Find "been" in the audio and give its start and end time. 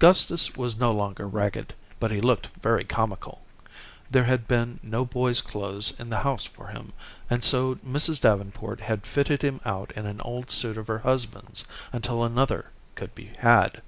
4.48-4.80